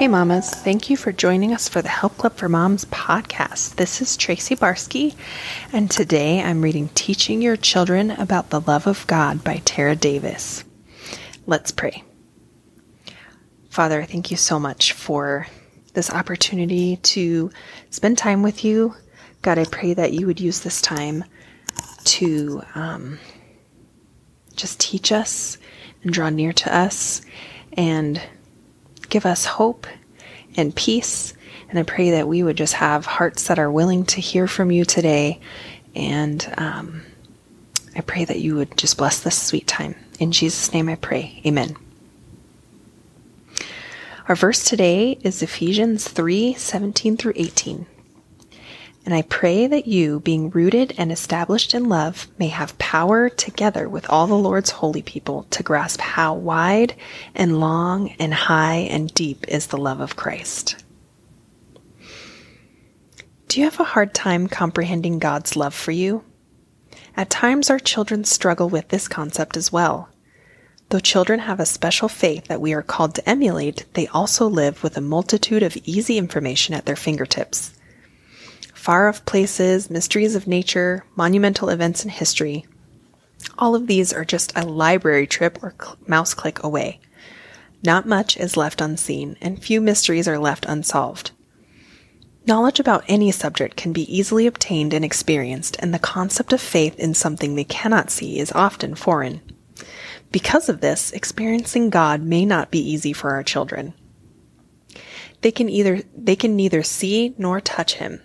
Hey, 0.00 0.08
mamas. 0.08 0.48
Thank 0.48 0.88
you 0.88 0.96
for 0.96 1.12
joining 1.12 1.52
us 1.52 1.68
for 1.68 1.82
the 1.82 1.90
Help 1.90 2.16
Club 2.16 2.34
for 2.34 2.48
Moms 2.48 2.86
podcast. 2.86 3.74
This 3.74 4.00
is 4.00 4.16
Tracy 4.16 4.56
Barsky, 4.56 5.14
and 5.74 5.90
today 5.90 6.40
I'm 6.40 6.62
reading 6.62 6.88
Teaching 6.94 7.42
Your 7.42 7.58
Children 7.58 8.12
About 8.12 8.48
the 8.48 8.62
Love 8.62 8.86
of 8.86 9.06
God 9.06 9.44
by 9.44 9.60
Tara 9.66 9.94
Davis. 9.94 10.64
Let's 11.46 11.70
pray. 11.70 12.02
Father, 13.68 14.04
thank 14.04 14.30
you 14.30 14.38
so 14.38 14.58
much 14.58 14.94
for 14.94 15.46
this 15.92 16.10
opportunity 16.10 16.96
to 16.96 17.50
spend 17.90 18.16
time 18.16 18.42
with 18.42 18.64
you. 18.64 18.94
God, 19.42 19.58
I 19.58 19.66
pray 19.66 19.92
that 19.92 20.14
you 20.14 20.26
would 20.26 20.40
use 20.40 20.60
this 20.60 20.80
time 20.80 21.26
to 22.04 22.62
um, 22.74 23.18
just 24.56 24.80
teach 24.80 25.12
us 25.12 25.58
and 26.02 26.10
draw 26.10 26.30
near 26.30 26.54
to 26.54 26.74
us 26.74 27.20
and 27.74 28.18
give 29.10 29.26
us 29.26 29.44
hope 29.44 29.86
and 30.56 30.74
peace. 30.74 31.34
And 31.68 31.78
I 31.78 31.82
pray 31.82 32.12
that 32.12 32.26
we 32.26 32.42
would 32.42 32.56
just 32.56 32.74
have 32.74 33.06
hearts 33.06 33.48
that 33.48 33.58
are 33.58 33.70
willing 33.70 34.04
to 34.06 34.20
hear 34.20 34.46
from 34.46 34.70
you 34.70 34.84
today. 34.84 35.40
And 35.94 36.52
um, 36.56 37.02
I 37.94 38.00
pray 38.00 38.24
that 38.24 38.40
you 38.40 38.56
would 38.56 38.76
just 38.76 38.96
bless 38.96 39.20
this 39.20 39.40
sweet 39.40 39.66
time. 39.66 39.94
In 40.18 40.32
Jesus' 40.32 40.72
name 40.72 40.88
I 40.88 40.96
pray. 40.96 41.40
Amen. 41.46 41.76
Our 44.28 44.36
verse 44.36 44.64
today 44.64 45.18
is 45.22 45.42
Ephesians 45.42 46.06
3 46.06 46.54
17 46.54 47.16
through 47.16 47.32
18. 47.36 47.86
And 49.06 49.14
I 49.14 49.22
pray 49.22 49.66
that 49.66 49.86
you, 49.86 50.20
being 50.20 50.50
rooted 50.50 50.94
and 50.98 51.10
established 51.10 51.74
in 51.74 51.88
love, 51.88 52.28
may 52.38 52.48
have 52.48 52.78
power 52.78 53.30
together 53.30 53.88
with 53.88 54.08
all 54.10 54.26
the 54.26 54.34
Lord's 54.34 54.70
holy 54.70 55.00
people 55.00 55.46
to 55.50 55.62
grasp 55.62 56.00
how 56.00 56.34
wide 56.34 56.94
and 57.34 57.60
long 57.60 58.10
and 58.18 58.34
high 58.34 58.86
and 58.90 59.12
deep 59.14 59.46
is 59.48 59.68
the 59.68 59.78
love 59.78 60.00
of 60.00 60.16
Christ. 60.16 60.84
Do 63.48 63.58
you 63.58 63.64
have 63.64 63.80
a 63.80 63.84
hard 63.84 64.14
time 64.14 64.48
comprehending 64.48 65.18
God's 65.18 65.56
love 65.56 65.74
for 65.74 65.92
you? 65.92 66.22
At 67.16 67.30
times, 67.30 67.70
our 67.70 67.78
children 67.78 68.24
struggle 68.24 68.68
with 68.68 68.88
this 68.88 69.08
concept 69.08 69.56
as 69.56 69.72
well. 69.72 70.10
Though 70.90 71.00
children 71.00 71.40
have 71.40 71.58
a 71.58 71.66
special 71.66 72.08
faith 72.08 72.46
that 72.48 72.60
we 72.60 72.74
are 72.74 72.82
called 72.82 73.14
to 73.14 73.28
emulate, 73.28 73.86
they 73.94 74.08
also 74.08 74.46
live 74.46 74.82
with 74.82 74.96
a 74.96 75.00
multitude 75.00 75.62
of 75.62 75.76
easy 75.84 76.18
information 76.18 76.74
at 76.74 76.84
their 76.84 76.96
fingertips 76.96 77.72
far 78.80 79.10
off 79.10 79.26
places, 79.26 79.90
mysteries 79.90 80.34
of 80.34 80.46
nature, 80.46 81.04
monumental 81.14 81.68
events 81.68 82.02
in 82.02 82.08
history. 82.08 82.64
All 83.58 83.74
of 83.74 83.86
these 83.86 84.10
are 84.10 84.24
just 84.24 84.56
a 84.56 84.64
library 84.64 85.26
trip 85.26 85.62
or 85.62 85.74
cl- 85.78 85.98
mouse 86.06 86.32
click 86.32 86.62
away. 86.62 86.98
Not 87.84 88.08
much 88.08 88.38
is 88.38 88.56
left 88.56 88.80
unseen, 88.80 89.36
and 89.42 89.62
few 89.62 89.82
mysteries 89.82 90.26
are 90.26 90.38
left 90.38 90.64
unsolved. 90.64 91.32
Knowledge 92.46 92.80
about 92.80 93.04
any 93.06 93.30
subject 93.30 93.76
can 93.76 93.92
be 93.92 94.16
easily 94.16 94.46
obtained 94.46 94.94
and 94.94 95.04
experienced, 95.04 95.76
and 95.80 95.92
the 95.92 95.98
concept 95.98 96.50
of 96.50 96.60
faith 96.60 96.98
in 96.98 97.12
something 97.12 97.54
they 97.54 97.64
cannot 97.64 98.10
see 98.10 98.38
is 98.38 98.50
often 98.52 98.94
foreign. 98.94 99.42
Because 100.32 100.70
of 100.70 100.80
this, 100.80 101.12
experiencing 101.12 101.90
God 101.90 102.22
may 102.22 102.46
not 102.46 102.70
be 102.70 102.78
easy 102.78 103.12
for 103.12 103.32
our 103.32 103.42
children. 103.42 103.92
They 105.42 105.52
can 105.52 105.68
either 105.68 106.02
they 106.16 106.36
can 106.36 106.56
neither 106.56 106.82
see 106.82 107.34
nor 107.36 107.60
touch 107.60 107.94
him, 107.96 108.20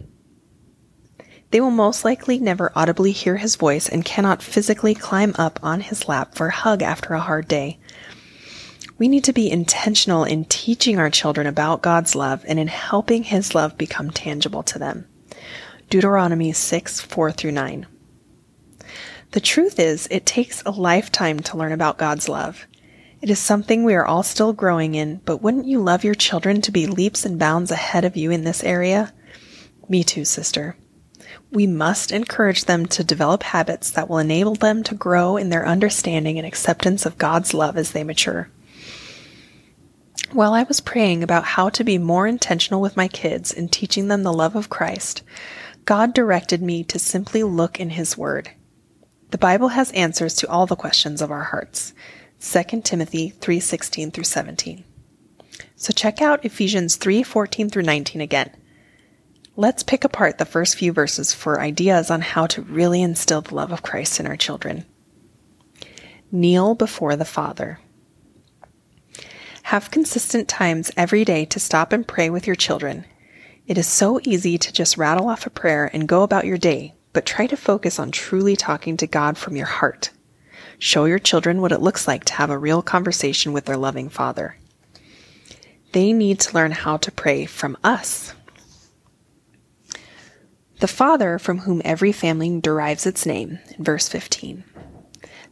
they 1.55 1.61
will 1.61 1.71
most 1.71 2.03
likely 2.03 2.37
never 2.37 2.69
audibly 2.75 3.13
hear 3.13 3.37
his 3.37 3.55
voice 3.55 3.87
and 3.87 4.03
cannot 4.03 4.43
physically 4.43 4.93
climb 4.93 5.33
up 5.37 5.57
on 5.63 5.79
his 5.79 6.05
lap 6.05 6.35
for 6.35 6.47
a 6.47 6.53
hug 6.53 6.81
after 6.81 7.13
a 7.13 7.21
hard 7.21 7.47
day. 7.47 7.79
We 8.97 9.07
need 9.07 9.23
to 9.23 9.31
be 9.31 9.49
intentional 9.49 10.25
in 10.25 10.43
teaching 10.43 10.99
our 10.99 11.09
children 11.09 11.47
about 11.47 11.81
God's 11.81 12.13
love 12.13 12.43
and 12.45 12.59
in 12.59 12.67
helping 12.67 13.23
his 13.23 13.55
love 13.55 13.77
become 13.77 14.11
tangible 14.11 14.63
to 14.63 14.77
them. 14.77 15.07
Deuteronomy 15.89 16.51
6 16.51 16.99
4 16.99 17.31
through 17.31 17.53
9. 17.53 17.87
The 19.31 19.39
truth 19.39 19.79
is, 19.79 20.09
it 20.11 20.25
takes 20.25 20.61
a 20.63 20.71
lifetime 20.71 21.39
to 21.39 21.55
learn 21.55 21.71
about 21.71 21.97
God's 21.97 22.27
love. 22.27 22.67
It 23.21 23.29
is 23.29 23.39
something 23.39 23.85
we 23.85 23.95
are 23.95 24.05
all 24.05 24.23
still 24.23 24.51
growing 24.51 24.93
in, 24.95 25.21
but 25.23 25.41
wouldn't 25.41 25.67
you 25.67 25.79
love 25.79 26.03
your 26.03 26.15
children 26.15 26.59
to 26.63 26.71
be 26.73 26.85
leaps 26.85 27.23
and 27.23 27.39
bounds 27.39 27.71
ahead 27.71 28.03
of 28.03 28.17
you 28.17 28.29
in 28.29 28.43
this 28.43 28.61
area? 28.61 29.13
Me 29.87 30.03
too, 30.03 30.25
sister 30.25 30.75
we 31.51 31.67
must 31.67 32.11
encourage 32.11 32.65
them 32.65 32.85
to 32.87 33.03
develop 33.03 33.43
habits 33.43 33.91
that 33.91 34.09
will 34.09 34.17
enable 34.17 34.55
them 34.55 34.83
to 34.83 34.95
grow 34.95 35.37
in 35.37 35.49
their 35.49 35.67
understanding 35.67 36.37
and 36.37 36.47
acceptance 36.47 37.05
of 37.05 37.17
God's 37.17 37.53
love 37.53 37.77
as 37.77 37.91
they 37.91 38.03
mature. 38.03 38.49
While 40.31 40.53
I 40.53 40.63
was 40.63 40.79
praying 40.79 41.23
about 41.23 41.45
how 41.45 41.69
to 41.69 41.83
be 41.83 41.97
more 41.97 42.27
intentional 42.27 42.81
with 42.81 42.97
my 42.97 43.07
kids 43.07 43.53
in 43.53 43.69
teaching 43.69 44.07
them 44.07 44.23
the 44.23 44.33
love 44.33 44.55
of 44.55 44.69
Christ, 44.69 45.23
God 45.85 46.13
directed 46.13 46.61
me 46.61 46.83
to 46.85 46.99
simply 46.99 47.43
look 47.43 47.79
in 47.79 47.91
His 47.91 48.17
Word. 48.17 48.51
The 49.31 49.37
Bible 49.37 49.69
has 49.69 49.91
answers 49.91 50.33
to 50.35 50.49
all 50.49 50.65
the 50.65 50.75
questions 50.75 51.21
of 51.21 51.31
our 51.31 51.43
hearts. 51.43 51.93
2 52.39 52.81
Timothy 52.83 53.33
3:16 53.39 54.11
through 54.11 54.23
17. 54.23 54.83
So 55.75 55.93
check 55.93 56.21
out 56.21 56.43
Ephesians 56.43 56.97
3:14 56.97 57.69
through 57.69 57.83
19 57.83 58.21
again. 58.21 58.51
Let's 59.57 59.83
pick 59.83 60.03
apart 60.03 60.37
the 60.37 60.43
first 60.43 60.75
few 60.75 60.91
verses 60.91 61.33
for 61.33 61.61
ideas 61.61 62.11
on 62.11 62.19
how 62.19 62.45
to 62.47 62.61
really 62.61 63.01
instill 63.01 63.39
the 63.39 63.55
love 63.55 63.71
of 63.71 63.83
Christ 63.83 64.19
in 64.19 64.27
our 64.27 64.35
children. 64.35 64.83
Kneel 66.29 66.75
before 66.75 67.15
the 67.15 67.23
Father. 67.23 67.79
Have 69.63 69.91
consistent 69.91 70.49
times 70.49 70.91
every 70.97 71.23
day 71.23 71.45
to 71.45 71.59
stop 71.61 71.93
and 71.93 72.05
pray 72.05 72.29
with 72.29 72.45
your 72.45 72.57
children. 72.57 73.05
It 73.65 73.77
is 73.77 73.87
so 73.87 74.19
easy 74.23 74.57
to 74.57 74.73
just 74.73 74.97
rattle 74.97 75.29
off 75.29 75.45
a 75.45 75.49
prayer 75.49 75.89
and 75.93 76.05
go 76.05 76.23
about 76.23 76.45
your 76.45 76.57
day, 76.57 76.93
but 77.13 77.25
try 77.25 77.47
to 77.47 77.55
focus 77.55 77.97
on 77.97 78.11
truly 78.11 78.57
talking 78.57 78.97
to 78.97 79.07
God 79.07 79.37
from 79.37 79.55
your 79.55 79.67
heart. 79.67 80.11
Show 80.79 81.05
your 81.05 81.17
children 81.17 81.61
what 81.61 81.71
it 81.71 81.81
looks 81.81 82.09
like 82.09 82.25
to 82.25 82.33
have 82.33 82.49
a 82.49 82.57
real 82.57 82.81
conversation 82.81 83.53
with 83.53 83.63
their 83.63 83.77
loving 83.77 84.09
Father. 84.09 84.57
They 85.93 86.11
need 86.11 86.41
to 86.41 86.53
learn 86.53 86.71
how 86.71 86.97
to 86.97 87.11
pray 87.11 87.45
from 87.45 87.77
us 87.85 88.33
the 90.79 90.87
Father 90.87 91.39
from 91.39 91.59
whom 91.59 91.81
every 91.85 92.11
family 92.11 92.59
derives 92.59 93.05
its 93.05 93.25
name, 93.25 93.59
verse 93.79 94.09
15. 94.09 94.63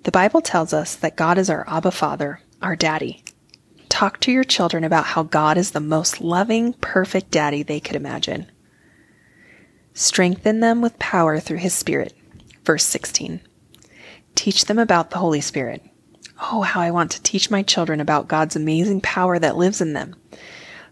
The 0.04 0.12
Bible 0.12 0.42
tells 0.42 0.74
us 0.74 0.96
that 0.96 1.16
God 1.16 1.38
is 1.38 1.50
our 1.50 1.64
Abba 1.68 1.92
Father, 1.92 2.42
our 2.62 2.76
daddy. 2.76 3.24
Talk 3.88 4.20
to 4.22 4.32
your 4.32 4.44
children 4.44 4.84
about 4.84 5.06
how 5.06 5.24
God 5.24 5.58
is 5.58 5.72
the 5.72 5.80
most 5.80 6.20
loving, 6.20 6.74
perfect 6.74 7.32
daddy 7.32 7.64
they 7.64 7.80
could 7.80 7.96
imagine. 7.96 8.52
Strengthen 9.94 10.60
them 10.60 10.82
with 10.82 11.00
power 11.00 11.40
through 11.40 11.58
his 11.58 11.74
Spirit, 11.74 12.14
verse 12.66 12.84
16. 12.84 13.40
Teach 14.36 14.66
them 14.66 14.80
about 14.80 15.12
the 15.12 15.20
Holy 15.20 15.42
Spirit. 15.42 15.84
Oh, 16.42 16.64
how 16.64 16.82
I 16.82 16.92
want 16.92 17.12
to 17.12 17.22
teach 17.22 17.52
my 17.52 17.62
children 17.62 18.02
about 18.02 18.28
God's 18.28 18.56
amazing 18.56 19.02
power 19.02 19.40
that 19.40 19.56
lives 19.56 19.80
in 19.80 19.94
them. 19.94 20.16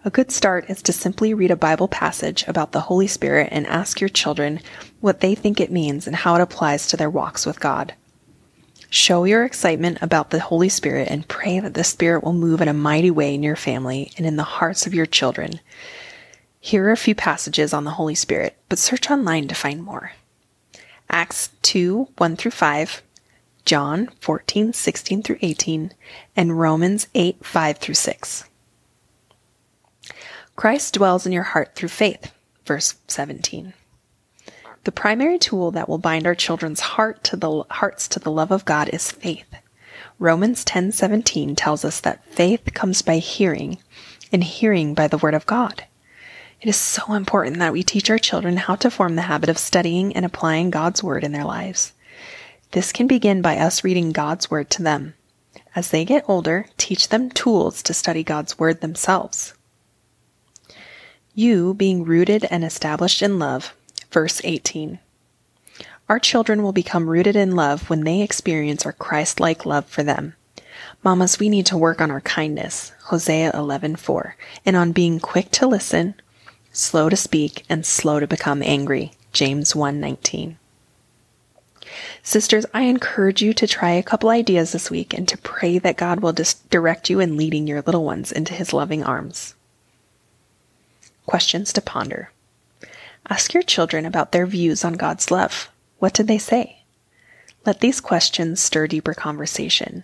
A 0.03 0.09
good 0.09 0.31
start 0.31 0.67
is 0.67 0.81
to 0.81 0.93
simply 0.93 1.31
read 1.31 1.51
a 1.51 1.55
Bible 1.55 1.87
passage 1.87 2.43
about 2.47 2.71
the 2.71 2.79
Holy 2.81 3.05
Spirit 3.05 3.49
and 3.51 3.67
ask 3.67 4.01
your 4.01 4.09
children 4.09 4.59
what 4.99 5.19
they 5.19 5.35
think 5.35 5.59
it 5.59 5.71
means 5.71 6.07
and 6.07 6.15
how 6.15 6.33
it 6.33 6.41
applies 6.41 6.87
to 6.87 6.97
their 6.97 7.09
walks 7.09 7.45
with 7.45 7.59
God. 7.59 7.93
Show 8.89 9.25
your 9.25 9.45
excitement 9.45 9.99
about 10.01 10.31
the 10.31 10.39
Holy 10.39 10.69
Spirit 10.69 11.07
and 11.11 11.27
pray 11.27 11.59
that 11.59 11.75
the 11.75 11.83
Spirit 11.83 12.23
will 12.23 12.33
move 12.33 12.61
in 12.61 12.67
a 12.67 12.73
mighty 12.73 13.11
way 13.11 13.35
in 13.35 13.43
your 13.43 13.55
family 13.55 14.11
and 14.17 14.25
in 14.25 14.37
the 14.37 14.43
hearts 14.43 14.87
of 14.87 14.95
your 14.95 15.05
children. 15.05 15.59
Here 16.59 16.87
are 16.87 16.91
a 16.91 16.97
few 16.97 17.13
passages 17.13 17.71
on 17.71 17.83
the 17.83 17.91
Holy 17.91 18.15
Spirit, 18.15 18.57
but 18.69 18.79
search 18.79 19.11
online 19.11 19.47
to 19.49 19.55
find 19.55 19.83
more. 19.83 20.13
Acts 21.11 21.51
2 21.61 22.07
1 22.17 22.35
through 22.37 22.49
5, 22.49 23.03
John 23.65 24.09
14 24.19 24.73
16 24.73 25.21
through 25.21 25.37
18, 25.43 25.93
and 26.35 26.59
Romans 26.59 27.07
8 27.13 27.45
5 27.45 27.77
through 27.77 27.93
6. 27.93 28.45
Christ 30.61 30.93
dwells 30.93 31.25
in 31.25 31.31
your 31.31 31.41
heart 31.41 31.73
through 31.73 31.89
faith. 31.89 32.31
Verse 32.67 32.93
17. 33.07 33.73
The 34.83 34.91
primary 34.91 35.39
tool 35.39 35.71
that 35.71 35.89
will 35.89 35.97
bind 35.97 36.27
our 36.27 36.35
children's 36.35 36.81
heart 36.81 37.23
to 37.23 37.35
the 37.35 37.63
hearts 37.71 38.07
to 38.09 38.19
the 38.19 38.29
love 38.29 38.51
of 38.51 38.63
God 38.63 38.87
is 38.89 39.09
faith. 39.09 39.55
Romans 40.19 40.63
10:17 40.63 41.55
tells 41.55 41.83
us 41.83 41.99
that 42.01 42.23
faith 42.25 42.75
comes 42.75 43.01
by 43.01 43.17
hearing, 43.17 43.79
and 44.31 44.43
hearing 44.43 44.93
by 44.93 45.07
the 45.07 45.17
word 45.17 45.33
of 45.33 45.47
God. 45.47 45.85
It 46.61 46.69
is 46.69 46.77
so 46.77 47.13
important 47.13 47.57
that 47.57 47.73
we 47.73 47.81
teach 47.81 48.11
our 48.11 48.19
children 48.19 48.57
how 48.57 48.75
to 48.75 48.91
form 48.91 49.15
the 49.15 49.23
habit 49.23 49.49
of 49.49 49.57
studying 49.57 50.15
and 50.15 50.23
applying 50.23 50.69
God's 50.69 51.01
word 51.01 51.23
in 51.23 51.31
their 51.31 51.43
lives. 51.43 51.91
This 52.69 52.91
can 52.91 53.07
begin 53.07 53.41
by 53.41 53.57
us 53.57 53.83
reading 53.83 54.11
God's 54.11 54.51
Word 54.51 54.69
to 54.69 54.83
them. 54.83 55.15
As 55.75 55.89
they 55.89 56.05
get 56.05 56.29
older, 56.29 56.67
teach 56.77 57.09
them 57.09 57.31
tools 57.31 57.81
to 57.81 57.95
study 57.95 58.23
God's 58.23 58.59
Word 58.59 58.81
themselves. 58.81 59.55
You 61.33 61.73
being 61.73 62.03
rooted 62.03 62.45
and 62.51 62.61
established 62.61 63.21
in 63.21 63.39
love. 63.39 63.73
Verse 64.11 64.41
18. 64.43 64.99
Our 66.09 66.19
children 66.19 66.61
will 66.61 66.73
become 66.73 67.09
rooted 67.09 67.37
in 67.37 67.55
love 67.55 67.89
when 67.89 68.03
they 68.03 68.21
experience 68.21 68.85
our 68.85 68.91
Christ 68.91 69.39
like 69.39 69.65
love 69.65 69.85
for 69.85 70.03
them. 70.03 70.35
Mamas, 71.03 71.39
we 71.39 71.47
need 71.47 71.65
to 71.67 71.77
work 71.77 72.01
on 72.01 72.11
our 72.11 72.19
kindness. 72.19 72.91
Hosea 73.03 73.53
11:4, 73.53 74.35
and 74.65 74.75
on 74.75 74.91
being 74.91 75.21
quick 75.21 75.51
to 75.51 75.67
listen, 75.67 76.15
slow 76.73 77.07
to 77.07 77.15
speak, 77.15 77.63
and 77.69 77.85
slow 77.85 78.19
to 78.19 78.27
become 78.27 78.61
angry. 78.61 79.13
James 79.31 79.73
1:19. 79.73 80.57
Sisters, 82.21 82.65
I 82.73 82.81
encourage 82.81 83.41
you 83.41 83.53
to 83.53 83.67
try 83.67 83.91
a 83.91 84.03
couple 84.03 84.29
ideas 84.29 84.73
this 84.73 84.91
week 84.91 85.13
and 85.13 85.29
to 85.29 85.37
pray 85.37 85.77
that 85.79 85.95
God 85.95 86.19
will 86.19 86.33
dis- 86.33 86.55
direct 86.69 87.09
you 87.09 87.21
in 87.21 87.37
leading 87.37 87.67
your 87.67 87.81
little 87.83 88.03
ones 88.03 88.33
into 88.33 88.53
his 88.53 88.73
loving 88.73 89.01
arms. 89.01 89.55
Questions 91.31 91.71
to 91.71 91.81
ponder. 91.81 92.29
Ask 93.29 93.53
your 93.53 93.63
children 93.63 94.05
about 94.05 94.33
their 94.33 94.45
views 94.45 94.83
on 94.83 94.95
God's 94.95 95.31
love. 95.31 95.69
What 95.97 96.13
did 96.13 96.27
they 96.27 96.37
say? 96.37 96.83
Let 97.65 97.79
these 97.79 98.01
questions 98.01 98.59
stir 98.59 98.87
deeper 98.87 99.13
conversation. 99.13 100.03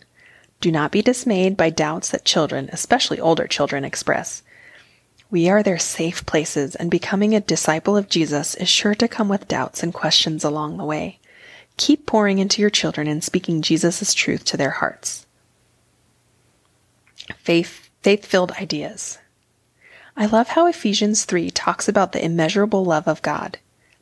Do 0.62 0.72
not 0.72 0.94
be 0.94 1.02
dismayed 1.02 1.58
by 1.58 1.70
doubts 1.70 2.08
that 2.12 2.24
children, 2.24 2.70
especially 2.72 3.20
older 3.20 3.46
children, 3.46 3.84
express. 3.84 4.42
We 5.30 5.50
are 5.50 5.62
their 5.62 5.78
safe 5.78 6.26
places, 6.26 6.76
and 6.76 6.90
becoming 6.90 7.36
a 7.36 7.42
disciple 7.42 7.98
of 7.98 8.08
Jesus 8.08 8.56
is 8.56 8.70
sure 8.70 8.96
to 8.96 9.10
come 9.10 9.28
with 9.28 9.50
doubts 9.50 9.84
and 9.84 9.94
questions 9.94 10.46
along 10.46 10.78
the 10.78 10.86
way. 10.86 11.20
Keep 11.76 12.06
pouring 12.06 12.40
into 12.40 12.62
your 12.62 12.70
children 12.70 13.06
and 13.10 13.22
speaking 13.22 13.62
Jesus' 13.62 14.14
truth 14.14 14.46
to 14.46 14.56
their 14.56 14.70
hearts. 14.70 15.26
Faith, 17.36 17.90
faith-filled 18.02 18.54
ideas. 18.54 19.18
I 20.20 20.26
love 20.26 20.48
how 20.48 20.66
Ephesians 20.66 21.26
3 21.26 21.52
talks 21.52 21.88
about 21.88 22.12
the 22.12 22.26
immeasurable 22.26 22.84
love 22.84 23.08
of 23.08 23.22
God. 23.22 23.60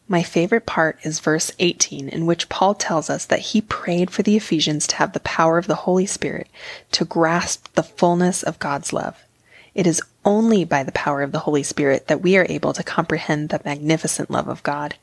My 0.08 0.24
favorite 0.24 0.66
part 0.66 0.98
is 1.04 1.20
verse 1.20 1.52
18, 1.60 2.08
in 2.08 2.26
which 2.26 2.48
Paul 2.48 2.74
tells 2.74 3.10
us 3.10 3.26
that 3.26 3.40
he 3.40 3.60
prayed 3.60 4.10
for 4.10 4.24
the 4.24 4.38
Ephesians 4.38 4.88
to 4.88 4.96
have 4.96 5.12
the 5.12 5.20
power 5.20 5.58
of 5.58 5.68
the 5.68 5.76
Holy 5.76 6.06
Spirit 6.06 6.48
to 6.94 7.04
grasp 7.04 7.68
the 7.74 7.84
fullness 7.84 8.44
of 8.44 8.60
God's 8.60 8.94
love. 8.94 9.26
It 9.74 9.86
is 9.86 10.02
only 10.24 10.64
by 10.64 10.84
the 10.84 10.94
power 10.94 11.22
of 11.22 11.34
the 11.34 11.40
Holy 11.40 11.64
Spirit 11.64 12.08
that 12.08 12.22
we 12.22 12.38
are 12.38 12.46
able 12.48 12.72
to 12.72 12.82
comprehend 12.82 13.50
the 13.50 13.60
magnificent 13.66 14.32
love 14.32 14.48
of 14.48 14.64
God. 14.64 14.96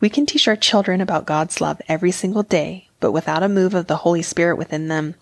We 0.00 0.08
can 0.08 0.26
teach 0.26 0.48
our 0.48 0.56
children 0.56 1.00
about 1.00 1.24
God's 1.24 1.60
love 1.60 1.80
every 1.86 2.10
single 2.10 2.42
day, 2.42 2.88
but 2.98 3.12
without 3.12 3.44
a 3.44 3.48
move 3.48 3.74
of 3.74 3.86
the 3.86 3.98
Holy 3.98 4.22
Spirit 4.22 4.56
within 4.56 4.88
them, 4.88 5.14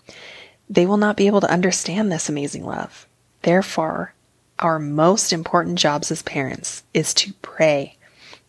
they 0.67 0.87
will 0.87 0.97
not 0.97 1.15
be 1.15 1.27
able 1.27 1.41
to 1.41 1.51
understand 1.51 2.11
this 2.11 2.27
amazing 2.27 2.65
love. 2.65 3.05
Therefore, 3.43 4.14
our 4.59 4.79
most 4.79 5.33
important 5.33 5.77
jobs 5.77 6.11
as 6.11 6.21
parents 6.21 6.83
is 6.93 7.13
to 7.15 7.33
pray, 7.41 7.97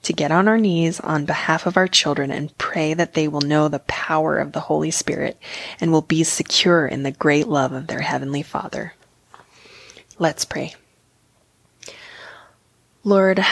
to 0.03 0.13
get 0.13 0.31
on 0.31 0.47
our 0.47 0.59
knees 0.59 1.01
on 1.01 1.25
behalf 1.25 1.67
of 1.67 1.77
our 1.77 1.89
children 1.89 2.31
and 2.31 2.57
pray 2.59 2.95
that 2.95 3.15
they 3.15 3.27
will 3.27 3.41
know 3.41 3.69
the 3.69 3.81
power 3.81 4.39
of 4.39 4.53
the 4.53 4.61
Holy 4.61 4.91
Spirit 4.91 5.37
and 5.81 5.91
will 5.91 6.03
be 6.03 6.23
secure 6.23 6.87
in 6.87 7.03
the 7.03 7.11
great 7.11 7.49
love 7.49 7.73
of 7.73 7.89
their 7.89 8.03
Heavenly 8.03 8.43
Father. 8.43 8.95
Let's 10.19 10.45
pray. 10.45 10.75
Lord, 13.03 13.45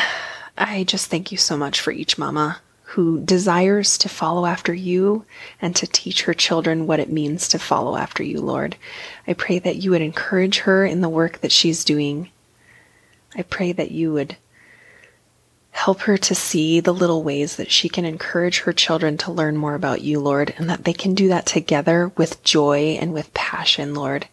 I 0.56 0.84
just 0.84 1.10
thank 1.10 1.32
you 1.32 1.38
so 1.38 1.56
much 1.56 1.80
for 1.80 1.90
each 1.90 2.18
mama 2.18 2.60
who 2.94 3.20
desires 3.20 3.98
to 3.98 4.08
follow 4.08 4.46
after 4.46 4.72
you 4.72 5.24
and 5.60 5.74
to 5.74 5.86
teach 5.86 6.22
her 6.22 6.34
children 6.34 6.86
what 6.86 7.00
it 7.00 7.10
means 7.10 7.48
to 7.48 7.58
follow 7.58 7.96
after 7.96 8.22
you, 8.22 8.40
Lord. 8.40 8.76
I 9.26 9.32
pray 9.32 9.58
that 9.58 9.76
you 9.76 9.90
would 9.90 10.00
encourage 10.00 10.58
her 10.60 10.86
in 10.86 11.00
the 11.00 11.08
work 11.08 11.40
that 11.40 11.50
she's 11.50 11.84
doing. 11.84 12.30
I 13.34 13.42
pray 13.42 13.72
that 13.72 13.90
you 13.90 14.12
would 14.12 14.36
help 15.72 16.02
her 16.02 16.16
to 16.16 16.34
see 16.34 16.78
the 16.78 16.94
little 16.94 17.22
ways 17.22 17.56
that 17.56 17.70
she 17.70 17.88
can 17.88 18.04
encourage 18.04 18.60
her 18.60 18.72
children 18.72 19.16
to 19.18 19.32
learn 19.32 19.56
more 19.56 19.74
about 19.74 20.02
you, 20.02 20.20
Lord, 20.20 20.54
and 20.56 20.70
that 20.70 20.84
they 20.84 20.92
can 20.92 21.14
do 21.14 21.28
that 21.28 21.46
together 21.46 22.12
with 22.16 22.42
joy 22.44 22.96
and 23.00 23.12
with 23.12 23.34
passion, 23.34 23.94
Lord. 23.94 24.28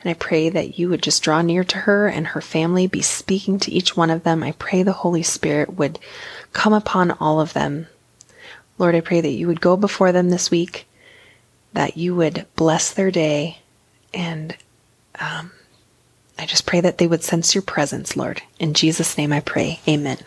And 0.00 0.10
I 0.10 0.14
pray 0.14 0.48
that 0.50 0.78
you 0.78 0.88
would 0.88 1.02
just 1.02 1.22
draw 1.22 1.42
near 1.42 1.64
to 1.64 1.78
her 1.78 2.06
and 2.06 2.28
her 2.28 2.40
family, 2.40 2.86
be 2.86 3.02
speaking 3.02 3.58
to 3.60 3.72
each 3.72 3.96
one 3.96 4.10
of 4.10 4.22
them. 4.22 4.42
I 4.42 4.52
pray 4.52 4.82
the 4.82 4.92
Holy 4.92 5.24
Spirit 5.24 5.74
would 5.76 5.98
come 6.52 6.72
upon 6.72 7.10
all 7.10 7.40
of 7.40 7.54
them 7.54 7.88
Lord, 8.76 8.94
I 8.94 9.00
pray 9.00 9.20
that 9.20 9.28
you 9.28 9.46
would 9.46 9.60
go 9.60 9.76
before 9.76 10.10
them 10.10 10.30
this 10.30 10.50
week, 10.50 10.86
that 11.72 11.96
you 11.96 12.14
would 12.16 12.46
bless 12.56 12.90
their 12.92 13.10
day, 13.10 13.58
and 14.12 14.56
um, 15.20 15.52
I 16.38 16.46
just 16.46 16.66
pray 16.66 16.80
that 16.80 16.98
they 16.98 17.06
would 17.06 17.22
sense 17.22 17.54
your 17.54 17.62
presence, 17.62 18.16
Lord. 18.16 18.42
In 18.58 18.74
Jesus' 18.74 19.16
name 19.16 19.32
I 19.32 19.40
pray. 19.40 19.80
Amen. 19.88 20.18